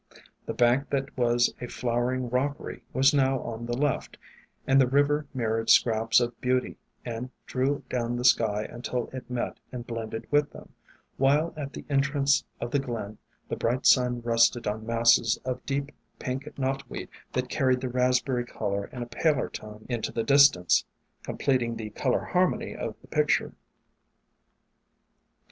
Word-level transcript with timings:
The 0.47 0.55
bank 0.55 0.89
that 0.89 1.15
was 1.15 1.53
a 1.61 1.67
flower 1.67 2.11
ing 2.11 2.31
rockery 2.31 2.81
was 2.91 3.13
now 3.13 3.39
on 3.41 3.67
the 3.67 3.77
left, 3.77 4.17
and 4.65 4.81
the 4.81 4.87
river 4.87 5.27
mir 5.31 5.51
rored 5.59 5.69
scraps 5.69 6.19
of 6.19 6.41
beauty 6.41 6.77
and 7.05 7.29
drew 7.45 7.83
down 7.87 8.15
the 8.15 8.25
sky 8.25 8.63
until 8.63 9.11
it 9.13 9.29
met 9.29 9.59
and 9.71 9.85
blended 9.85 10.25
with 10.31 10.49
them, 10.53 10.69
while 11.17 11.53
at 11.55 11.73
the 11.73 11.85
en 11.87 12.01
trance 12.01 12.43
of 12.59 12.71
the 12.71 12.79
Glen 12.79 13.19
the 13.47 13.55
bright 13.55 13.85
sun 13.85 14.21
rested 14.21 14.65
on 14.65 14.87
masses 14.87 15.37
of 15.45 15.63
deep 15.67 15.91
Pink 16.17 16.49
Knotweed 16.57 17.07
that 17.33 17.47
carried 17.49 17.81
the 17.81 17.87
Raspberry 17.87 18.41
WAYFARERS 18.43 18.57
color 18.57 18.85
in 18.87 19.03
a 19.03 19.05
paler 19.05 19.49
tone 19.49 19.85
into 19.87 20.11
the 20.11 20.23
distance, 20.23 20.83
completing 21.21 21.75
the 21.75 21.91
color 21.91 22.21
harmony 22.25 22.75
of 22.75 22.95
the 23.03 23.07
picture. 23.07 23.53